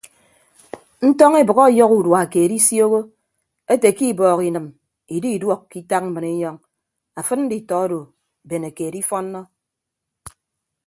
Ntọñ 1.07 1.33
ebʌk 1.41 1.59
ọyọhọ 1.67 1.93
udua 1.99 2.21
keed 2.31 2.51
isioho 2.59 2.99
ete 3.73 3.89
ke 3.97 4.03
ibọọk 4.11 4.39
inịm 4.47 4.67
ididuọk 5.15 5.61
ke 5.69 5.75
itak 5.81 6.03
mbrinyọñ 6.09 6.57
afịd 7.19 7.39
nditọ 7.43 7.75
odo 7.83 7.99
bene 8.47 8.69
keed 8.77 8.93
ifọnnọ. 9.01 9.41